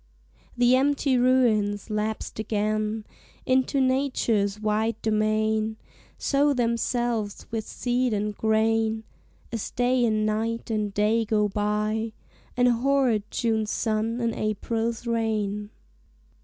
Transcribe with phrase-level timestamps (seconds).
[0.57, 3.05] The empty ruins, lapsed again
[3.45, 5.77] Into Nature's wide domain,
[6.17, 9.03] Sow themselves with seed and grain
[9.51, 12.13] As Day and Night and Day go by;
[12.57, 15.69] And hoard June's sun and April's rain.